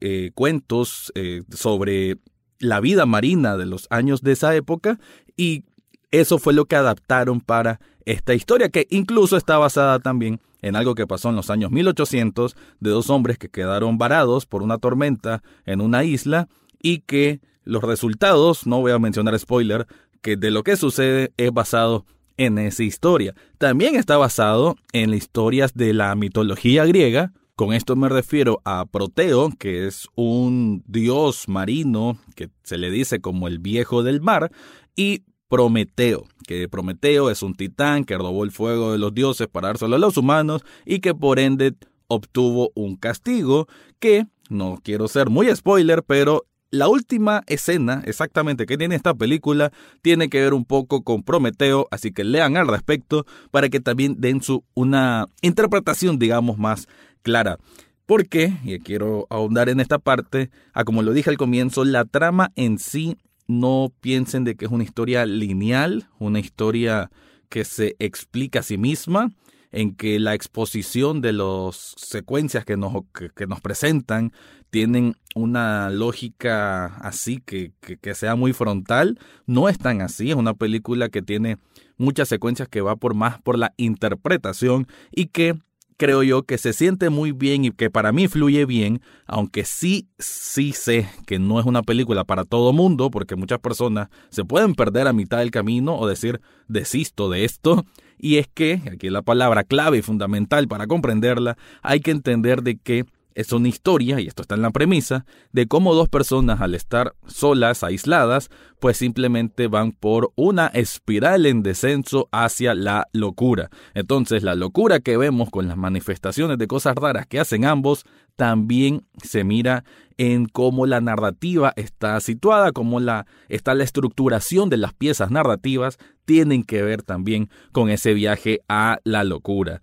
eh, 0.00 0.30
cuentos 0.34 1.12
eh, 1.14 1.42
sobre 1.50 2.18
la 2.58 2.80
vida 2.80 3.06
marina 3.06 3.56
de 3.56 3.66
los 3.66 3.86
años 3.90 4.22
de 4.22 4.32
esa 4.32 4.54
época 4.54 4.98
y 5.36 5.64
eso 6.10 6.38
fue 6.38 6.52
lo 6.52 6.66
que 6.66 6.76
adaptaron 6.76 7.40
para 7.40 7.80
esta 8.04 8.34
historia, 8.34 8.68
que 8.68 8.86
incluso 8.90 9.36
está 9.36 9.58
basada 9.58 9.98
también 9.98 10.40
en 10.60 10.76
algo 10.76 10.94
que 10.94 11.06
pasó 11.06 11.30
en 11.30 11.36
los 11.36 11.50
años 11.50 11.70
1800 11.70 12.56
de 12.80 12.90
dos 12.90 13.10
hombres 13.10 13.38
que 13.38 13.48
quedaron 13.48 13.98
varados 13.98 14.46
por 14.46 14.62
una 14.62 14.78
tormenta 14.78 15.42
en 15.66 15.80
una 15.80 16.04
isla 16.04 16.48
y 16.80 17.00
que 17.00 17.40
los 17.64 17.82
resultados, 17.82 18.66
no 18.66 18.80
voy 18.80 18.92
a 18.92 18.98
mencionar 18.98 19.38
spoiler, 19.38 19.86
que 20.20 20.36
de 20.36 20.50
lo 20.50 20.62
que 20.62 20.76
sucede 20.76 21.32
es 21.36 21.52
basado 21.52 22.06
en 22.44 22.58
esa 22.58 22.82
historia. 22.82 23.34
También 23.58 23.96
está 23.96 24.16
basado 24.16 24.76
en 24.92 25.14
historias 25.14 25.74
de 25.74 25.92
la 25.92 26.14
mitología 26.14 26.84
griega. 26.84 27.32
Con 27.54 27.72
esto 27.72 27.96
me 27.96 28.08
refiero 28.08 28.60
a 28.64 28.86
Proteo, 28.86 29.50
que 29.58 29.86
es 29.86 30.08
un 30.14 30.82
dios 30.86 31.48
marino 31.48 32.18
que 32.34 32.50
se 32.64 32.78
le 32.78 32.90
dice 32.90 33.20
como 33.20 33.46
el 33.46 33.58
viejo 33.58 34.02
del 34.02 34.20
mar, 34.20 34.50
y 34.96 35.24
Prometeo, 35.48 36.24
que 36.46 36.66
Prometeo 36.68 37.30
es 37.30 37.42
un 37.42 37.54
titán 37.54 38.04
que 38.04 38.16
robó 38.16 38.42
el 38.44 38.52
fuego 38.52 38.92
de 38.92 38.98
los 38.98 39.12
dioses 39.12 39.48
para 39.48 39.68
dárselo 39.68 39.96
a 39.96 39.98
los 39.98 40.16
humanos 40.16 40.64
y 40.86 41.00
que 41.00 41.14
por 41.14 41.38
ende 41.38 41.74
obtuvo 42.08 42.72
un 42.74 42.96
castigo 42.96 43.68
que, 43.98 44.26
no 44.48 44.78
quiero 44.82 45.08
ser 45.08 45.28
muy 45.28 45.54
spoiler, 45.54 46.02
pero 46.04 46.46
la 46.72 46.88
última 46.88 47.42
escena 47.46 48.02
exactamente 48.06 48.64
que 48.64 48.78
tiene 48.78 48.94
esta 48.94 49.14
película 49.14 49.70
tiene 50.00 50.30
que 50.30 50.40
ver 50.40 50.54
un 50.54 50.64
poco 50.64 51.02
con 51.04 51.22
Prometeo, 51.22 51.86
así 51.90 52.12
que 52.12 52.24
lean 52.24 52.56
al 52.56 52.66
respecto 52.66 53.26
para 53.50 53.68
que 53.68 53.78
también 53.78 54.16
den 54.18 54.42
su 54.42 54.64
una 54.74 55.26
interpretación, 55.42 56.18
digamos, 56.18 56.56
más 56.56 56.88
clara. 57.22 57.58
Porque, 58.06 58.54
y 58.64 58.78
quiero 58.80 59.26
ahondar 59.28 59.68
en 59.68 59.80
esta 59.80 59.98
parte, 59.98 60.50
a 60.72 60.84
como 60.84 61.02
lo 61.02 61.12
dije 61.12 61.28
al 61.28 61.36
comienzo, 61.36 61.84
la 61.84 62.06
trama 62.06 62.50
en 62.56 62.78
sí 62.78 63.18
no 63.46 63.92
piensen 64.00 64.44
de 64.44 64.54
que 64.54 64.64
es 64.64 64.70
una 64.70 64.82
historia 64.82 65.26
lineal, 65.26 66.08
una 66.18 66.40
historia 66.40 67.10
que 67.50 67.66
se 67.66 67.96
explica 67.98 68.60
a 68.60 68.62
sí 68.62 68.78
misma, 68.78 69.30
en 69.72 69.94
que 69.94 70.20
la 70.20 70.34
exposición 70.34 71.20
de 71.20 71.32
las 71.32 71.94
secuencias 71.96 72.64
que 72.64 72.76
nos, 72.76 72.92
que, 73.34 73.46
nos 73.46 73.60
presentan 73.60 74.32
tienen 74.70 75.16
una 75.34 75.90
lógica 75.90 76.86
así 76.98 77.42
que, 77.44 77.72
que, 77.80 78.14
sea 78.14 78.36
muy 78.36 78.52
frontal. 78.52 79.18
No 79.46 79.68
es 79.68 79.78
tan 79.78 80.00
así, 80.00 80.30
es 80.30 80.36
una 80.36 80.54
película 80.54 81.08
que 81.08 81.22
tiene 81.22 81.58
muchas 81.96 82.28
secuencias 82.28 82.68
que 82.68 82.80
va 82.80 82.96
por 82.96 83.14
más 83.14 83.40
por 83.40 83.58
la 83.58 83.74
interpretación 83.76 84.86
y 85.10 85.26
que 85.26 85.56
creo 86.02 86.24
yo 86.24 86.42
que 86.42 86.58
se 86.58 86.72
siente 86.72 87.10
muy 87.10 87.30
bien 87.30 87.64
y 87.64 87.70
que 87.70 87.88
para 87.88 88.10
mí 88.10 88.26
fluye 88.26 88.66
bien, 88.66 89.00
aunque 89.24 89.64
sí, 89.64 90.08
sí 90.18 90.72
sé 90.72 91.08
que 91.26 91.38
no 91.38 91.60
es 91.60 91.66
una 91.66 91.82
película 91.82 92.24
para 92.24 92.44
todo 92.44 92.72
mundo, 92.72 93.08
porque 93.08 93.36
muchas 93.36 93.60
personas 93.60 94.08
se 94.28 94.44
pueden 94.44 94.74
perder 94.74 95.06
a 95.06 95.12
mitad 95.12 95.38
del 95.38 95.52
camino 95.52 95.96
o 95.96 96.08
decir, 96.08 96.40
desisto 96.66 97.30
de 97.30 97.44
esto. 97.44 97.84
Y 98.22 98.38
es 98.38 98.46
que, 98.46 98.80
aquí 98.90 99.10
la 99.10 99.22
palabra 99.22 99.64
clave 99.64 99.98
y 99.98 100.02
fundamental 100.02 100.68
para 100.68 100.86
comprenderla, 100.86 101.58
hay 101.82 101.98
que 101.98 102.12
entender 102.12 102.62
de 102.62 102.78
que 102.78 103.04
es 103.34 103.52
una 103.52 103.66
historia, 103.66 104.20
y 104.20 104.28
esto 104.28 104.42
está 104.42 104.54
en 104.54 104.62
la 104.62 104.70
premisa, 104.70 105.24
de 105.50 105.66
cómo 105.66 105.92
dos 105.92 106.08
personas 106.08 106.60
al 106.60 106.76
estar 106.76 107.14
solas, 107.26 107.82
aisladas, 107.82 108.48
pues 108.78 108.96
simplemente 108.96 109.66
van 109.66 109.90
por 109.90 110.30
una 110.36 110.68
espiral 110.68 111.46
en 111.46 111.64
descenso 111.64 112.28
hacia 112.30 112.74
la 112.74 113.08
locura. 113.12 113.70
Entonces 113.92 114.44
la 114.44 114.54
locura 114.54 115.00
que 115.00 115.16
vemos 115.16 115.50
con 115.50 115.66
las 115.66 115.76
manifestaciones 115.76 116.58
de 116.58 116.68
cosas 116.68 116.94
raras 116.94 117.26
que 117.26 117.40
hacen 117.40 117.64
ambos, 117.64 118.04
también 118.36 119.04
se 119.22 119.44
mira 119.44 119.84
en 120.18 120.46
cómo 120.46 120.86
la 120.86 121.00
narrativa 121.00 121.72
está 121.76 122.20
situada, 122.20 122.72
cómo 122.72 123.00
la, 123.00 123.26
está 123.48 123.74
la 123.74 123.84
estructuración 123.84 124.68
de 124.68 124.76
las 124.76 124.94
piezas 124.94 125.30
narrativas, 125.30 125.98
tienen 126.24 126.62
que 126.62 126.82
ver 126.82 127.02
también 127.02 127.48
con 127.72 127.90
ese 127.90 128.14
viaje 128.14 128.60
a 128.68 128.98
la 129.04 129.24
locura. 129.24 129.80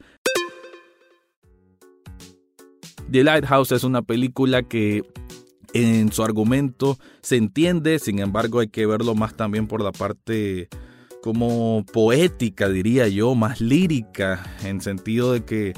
The 3.12 3.24
Lighthouse 3.24 3.72
es 3.72 3.84
una 3.84 4.04
película 4.04 4.62
que 4.64 5.04
en 5.74 6.12
su 6.12 6.24
argumento 6.24 6.98
se 7.22 7.38
entiende, 7.38 8.00
sin 8.00 8.20
embargo 8.20 8.60
hay 8.60 8.68
que 8.68 8.86
verlo 8.86 9.16
más 9.16 9.36
también 9.36 9.68
por 9.68 9.84
la 9.84 9.92
parte 9.92 10.70
como 11.22 11.84
poética, 11.92 12.70
diría 12.70 13.08
yo, 13.08 13.36
más 13.36 13.62
lírica, 13.62 14.44
en 14.64 14.80
sentido 14.82 15.34
de 15.34 15.44
que 15.44 15.74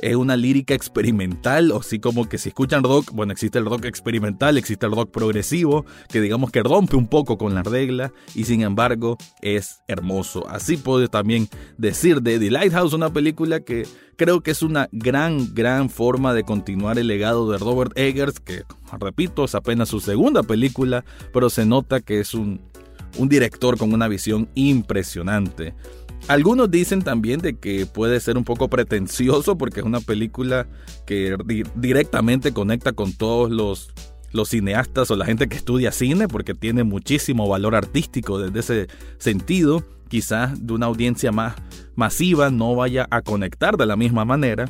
es 0.00 0.16
una 0.16 0.36
lírica 0.36 0.74
experimental, 0.74 1.72
o 1.72 1.80
así 1.80 1.98
como 1.98 2.28
que 2.28 2.38
si 2.38 2.50
escuchan 2.50 2.82
rock, 2.82 3.10
bueno, 3.12 3.32
existe 3.32 3.58
el 3.58 3.64
rock 3.64 3.84
experimental, 3.84 4.58
existe 4.58 4.86
el 4.86 4.92
rock 4.92 5.10
progresivo, 5.10 5.84
que 6.10 6.20
digamos 6.20 6.50
que 6.50 6.62
rompe 6.62 6.96
un 6.96 7.08
poco 7.08 7.38
con 7.38 7.54
la 7.54 7.62
regla 7.62 8.12
y 8.34 8.44
sin 8.44 8.62
embargo 8.62 9.16
es 9.40 9.80
hermoso. 9.88 10.46
Así 10.48 10.76
puedo 10.76 11.08
también 11.08 11.48
decir 11.78 12.22
de 12.22 12.38
The 12.38 12.50
Lighthouse, 12.50 12.92
una 12.92 13.12
película 13.12 13.60
que 13.60 13.86
creo 14.16 14.40
que 14.40 14.50
es 14.50 14.62
una 14.62 14.88
gran, 14.92 15.54
gran 15.54 15.90
forma 15.90 16.34
de 16.34 16.44
continuar 16.44 16.98
el 16.98 17.06
legado 17.06 17.50
de 17.50 17.58
Robert 17.58 17.92
Eggers, 17.96 18.40
que 18.40 18.64
repito, 18.98 19.44
es 19.44 19.54
apenas 19.54 19.88
su 19.88 20.00
segunda 20.00 20.42
película, 20.42 21.04
pero 21.32 21.50
se 21.50 21.66
nota 21.66 22.00
que 22.00 22.20
es 22.20 22.34
un, 22.34 22.60
un 23.18 23.28
director 23.28 23.76
con 23.76 23.92
una 23.92 24.08
visión 24.08 24.48
impresionante. 24.54 25.74
Algunos 26.28 26.70
dicen 26.70 27.02
también 27.02 27.40
de 27.40 27.56
que 27.56 27.86
puede 27.86 28.18
ser 28.18 28.36
un 28.36 28.44
poco 28.44 28.68
pretencioso 28.68 29.56
porque 29.56 29.80
es 29.80 29.86
una 29.86 30.00
película 30.00 30.66
que 31.06 31.36
directamente 31.76 32.52
conecta 32.52 32.92
con 32.92 33.12
todos 33.12 33.50
los, 33.50 33.90
los 34.32 34.48
cineastas 34.48 35.10
o 35.10 35.16
la 35.16 35.24
gente 35.24 35.48
que 35.48 35.56
estudia 35.56 35.92
cine 35.92 36.26
porque 36.26 36.54
tiene 36.54 36.82
muchísimo 36.82 37.48
valor 37.48 37.76
artístico 37.76 38.40
desde 38.40 38.60
ese 38.60 38.88
sentido. 39.18 39.84
Quizás 40.08 40.66
de 40.66 40.72
una 40.72 40.86
audiencia 40.86 41.30
más 41.30 41.54
masiva 41.94 42.50
no 42.50 42.74
vaya 42.74 43.06
a 43.10 43.22
conectar 43.22 43.76
de 43.76 43.86
la 43.86 43.96
misma 43.96 44.24
manera. 44.24 44.66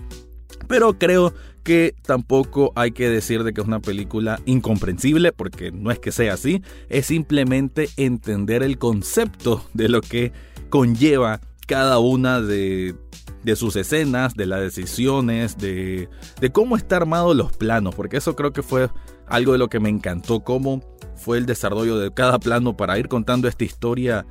Pero 0.68 0.98
creo 0.98 1.32
que 1.62 1.94
tampoco 2.02 2.72
hay 2.76 2.92
que 2.92 3.08
decir 3.08 3.42
de 3.42 3.52
que 3.52 3.60
es 3.60 3.66
una 3.66 3.80
película 3.80 4.40
incomprensible, 4.46 5.32
porque 5.32 5.72
no 5.72 5.90
es 5.90 5.98
que 5.98 6.12
sea 6.12 6.34
así, 6.34 6.62
es 6.88 7.06
simplemente 7.06 7.88
entender 7.96 8.62
el 8.62 8.78
concepto 8.78 9.64
de 9.74 9.88
lo 9.88 10.00
que 10.00 10.32
conlleva 10.68 11.40
cada 11.66 11.98
una 11.98 12.40
de, 12.40 12.94
sus 13.56 13.76
escenas, 13.76 14.34
de 14.34 14.46
las 14.46 14.60
decisiones, 14.60 15.58
de, 15.58 16.08
de 16.40 16.52
cómo 16.52 16.76
está 16.76 16.96
armado 16.96 17.34
los 17.34 17.52
planos, 17.52 17.94
porque 17.94 18.18
eso 18.18 18.36
creo 18.36 18.52
que 18.52 18.62
fue 18.62 18.88
algo 19.26 19.52
de 19.52 19.58
lo 19.58 19.68
que 19.68 19.80
me 19.80 19.88
encantó, 19.88 20.40
cómo 20.40 20.82
fue 21.16 21.38
el 21.38 21.46
desarrollo 21.46 21.98
de 21.98 22.12
cada 22.12 22.38
plano 22.38 22.76
para 22.76 22.98
ir 22.98 23.08
contando 23.08 23.48
esta 23.48 23.64
historia 23.64 24.24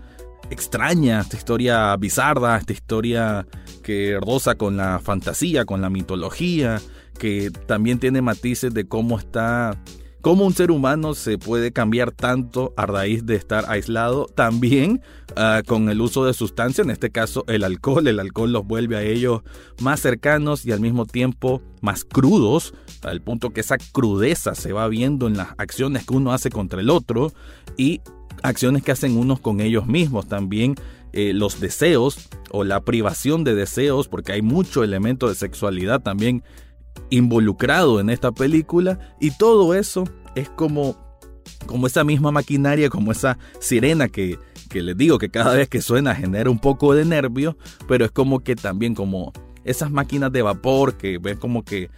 extraña, 0.50 1.22
esta 1.22 1.38
historia 1.38 1.96
bizarra, 1.98 2.58
esta 2.58 2.74
historia 2.74 3.46
que 3.86 4.18
roza 4.20 4.56
con 4.56 4.78
la 4.78 4.98
fantasía, 4.98 5.64
con 5.64 5.80
la 5.80 5.92
mitología, 5.92 6.82
que 7.20 7.52
también 7.68 8.00
tiene 8.00 8.20
matices 8.24 8.74
de 8.74 8.88
cómo 8.88 9.20
está 9.20 9.80
cómo 10.22 10.44
un 10.44 10.56
ser 10.56 10.72
humano 10.72 11.14
se 11.14 11.38
puede 11.38 11.72
cambiar 11.72 12.12
tanto 12.12 12.74
a 12.78 12.88
raíz 12.88 13.28
de 13.28 13.36
estar 13.36 13.66
aislado, 13.70 14.26
también 14.26 15.02
ah, 15.36 15.62
con 15.68 15.88
el 15.88 16.02
uso 16.02 16.26
de 16.26 16.34
sustancias, 16.34 16.84
en 16.84 16.90
este 16.90 17.12
caso 17.12 17.44
el 17.48 17.64
alcohol. 17.64 18.08
El 18.08 18.20
alcohol 18.20 18.52
los 18.52 18.66
vuelve 18.66 18.98
a 18.98 19.04
ellos 19.04 19.44
más 19.82 20.00
cercanos 20.00 20.66
y 20.66 20.72
al 20.72 20.80
mismo 20.80 21.06
tiempo 21.06 21.62
más 21.82 22.06
crudos, 22.06 22.74
al 23.04 23.22
punto 23.22 23.52
que 23.52 23.62
esa 23.62 23.78
crudeza 23.78 24.56
se 24.56 24.74
va 24.74 24.88
viendo 24.88 25.28
en 25.28 25.38
las 25.38 25.50
acciones 25.60 26.08
que 26.08 26.16
uno 26.16 26.34
hace 26.34 26.50
contra 26.50 26.82
el 26.82 26.90
otro 26.90 27.32
y 27.78 28.02
acciones 28.42 28.82
que 28.82 28.94
hacen 28.94 29.16
unos 29.20 29.40
con 29.40 29.62
ellos 29.62 29.86
mismos 29.86 30.28
también. 30.28 30.74
Eh, 31.14 31.34
los 31.34 31.62
deseos 31.62 32.30
o 32.58 32.64
la 32.64 32.80
privación 32.80 33.44
de 33.44 33.54
deseos, 33.54 34.08
porque 34.08 34.32
hay 34.32 34.42
mucho 34.42 34.82
elemento 34.82 35.28
de 35.28 35.36
sexualidad 35.36 36.02
también 36.02 36.42
involucrado 37.10 38.00
en 38.00 38.10
esta 38.10 38.32
película 38.32 38.98
y 39.20 39.32
todo 39.32 39.76
eso 39.76 40.06
es 40.36 40.48
como, 40.48 40.96
como 41.66 41.86
esa 41.86 42.06
misma 42.06 42.32
maquinaria, 42.32 42.90
como 42.90 43.12
esa 43.12 43.38
sirena 43.60 44.08
que, 44.08 44.40
que 44.70 44.82
les 44.82 44.96
digo 44.96 45.18
que 45.18 45.30
cada 45.30 45.54
vez 45.54 45.68
que 45.68 45.82
suena 45.82 46.16
genera 46.16 46.50
un 46.50 46.60
poco 46.60 46.94
de 46.94 47.04
nervio, 47.04 47.58
pero 47.90 48.06
es 48.06 48.12
como 48.12 48.40
que 48.40 48.56
también 48.56 48.96
como 48.96 49.34
esas 49.66 49.92
máquinas 49.92 50.32
de 50.32 50.42
vapor 50.42 50.96
que 50.96 51.18
ven 51.18 51.38
como 51.38 51.66
que 51.66 51.90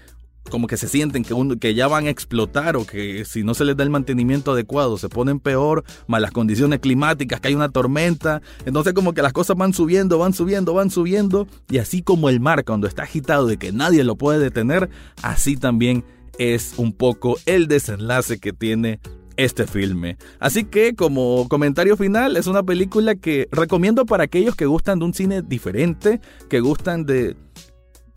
como 0.49 0.67
que 0.67 0.77
se 0.77 0.87
sienten 0.87 1.23
que, 1.23 1.35
que 1.59 1.73
ya 1.73 1.87
van 1.87 2.07
a 2.07 2.09
explotar 2.09 2.75
o 2.75 2.85
que 2.85 3.25
si 3.25 3.43
no 3.43 3.53
se 3.53 3.65
les 3.65 3.77
da 3.77 3.83
el 3.83 3.89
mantenimiento 3.89 4.51
adecuado 4.51 4.97
se 4.97 5.09
ponen 5.09 5.39
peor, 5.39 5.83
malas 6.07 6.31
condiciones 6.31 6.79
climáticas, 6.79 7.39
que 7.39 7.49
hay 7.49 7.55
una 7.55 7.69
tormenta, 7.69 8.41
entonces 8.65 8.93
como 8.93 9.13
que 9.13 9.21
las 9.21 9.33
cosas 9.33 9.57
van 9.57 9.73
subiendo, 9.73 10.17
van 10.17 10.33
subiendo, 10.33 10.73
van 10.73 10.89
subiendo 10.89 11.47
y 11.69 11.77
así 11.79 12.01
como 12.01 12.29
el 12.29 12.39
mar 12.39 12.63
cuando 12.65 12.87
está 12.87 13.03
agitado 13.03 13.51
y 13.51 13.57
que 13.57 13.71
nadie 13.71 14.03
lo 14.03 14.15
puede 14.15 14.39
detener, 14.39 14.89
así 15.21 15.57
también 15.57 16.03
es 16.37 16.73
un 16.77 16.93
poco 16.93 17.37
el 17.45 17.67
desenlace 17.67 18.39
que 18.39 18.53
tiene 18.53 18.99
este 19.37 19.67
filme. 19.67 20.17
Así 20.39 20.65
que 20.65 20.95
como 20.95 21.47
comentario 21.47 21.95
final, 21.95 22.37
es 22.37 22.47
una 22.47 22.63
película 22.63 23.15
que 23.15 23.47
recomiendo 23.51 24.05
para 24.05 24.23
aquellos 24.23 24.55
que 24.55 24.65
gustan 24.65 24.99
de 24.99 25.05
un 25.05 25.13
cine 25.13 25.41
diferente, 25.41 26.19
que 26.49 26.59
gustan 26.59 27.05
de 27.05 27.37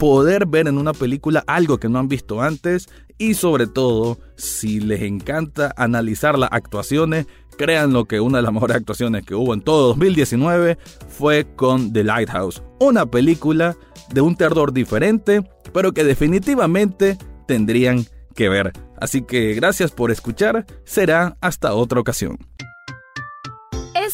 poder 0.00 0.46
ver 0.46 0.66
en 0.66 0.78
una 0.78 0.94
película 0.94 1.44
algo 1.46 1.78
que 1.78 1.90
no 1.90 1.98
han 1.98 2.08
visto 2.08 2.40
antes 2.40 2.88
y 3.18 3.34
sobre 3.34 3.66
todo 3.66 4.18
si 4.34 4.80
les 4.80 5.02
encanta 5.02 5.74
analizar 5.76 6.38
las 6.38 6.48
actuaciones, 6.52 7.26
créanlo 7.58 8.06
que 8.06 8.18
una 8.18 8.38
de 8.38 8.42
las 8.44 8.52
mejores 8.54 8.78
actuaciones 8.78 9.26
que 9.26 9.34
hubo 9.34 9.52
en 9.52 9.60
todo 9.60 9.88
2019 9.88 10.78
fue 11.06 11.46
con 11.54 11.92
The 11.92 12.02
Lighthouse, 12.02 12.62
una 12.80 13.04
película 13.04 13.76
de 14.10 14.22
un 14.22 14.36
terror 14.36 14.72
diferente, 14.72 15.42
pero 15.74 15.92
que 15.92 16.02
definitivamente 16.02 17.18
tendrían 17.46 18.06
que 18.34 18.48
ver. 18.48 18.72
Así 18.98 19.20
que 19.20 19.52
gracias 19.52 19.90
por 19.90 20.10
escuchar, 20.10 20.64
será 20.84 21.36
hasta 21.42 21.74
otra 21.74 22.00
ocasión. 22.00 22.38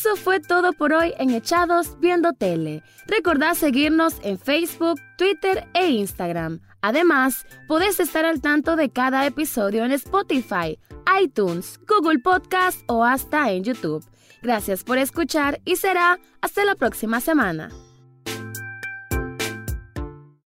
Eso 0.06 0.14
fue 0.14 0.38
todo 0.38 0.72
por 0.72 0.92
hoy 0.92 1.12
en 1.18 1.30
Echados 1.30 1.98
Viendo 1.98 2.32
Tele. 2.32 2.84
Recordad 3.08 3.54
seguirnos 3.54 4.14
en 4.22 4.38
Facebook, 4.38 5.00
Twitter 5.18 5.66
e 5.75 5.88
Instagram. 5.90 6.60
Además, 6.80 7.44
podés 7.66 7.98
estar 7.98 8.25
al 8.25 8.40
tanto 8.40 8.76
de 8.76 8.90
cada 8.90 9.26
episodio 9.26 9.84
en 9.84 9.90
Spotify, 9.90 10.78
iTunes, 11.20 11.80
Google 11.88 12.20
Podcast 12.20 12.82
o 12.86 13.04
hasta 13.04 13.50
en 13.50 13.64
YouTube. 13.64 14.04
Gracias 14.42 14.84
por 14.84 14.98
escuchar 14.98 15.60
y 15.64 15.75
será 15.75 16.20
hasta 16.40 16.64
la 16.64 16.76
próxima 16.76 17.20
semana. 17.20 17.70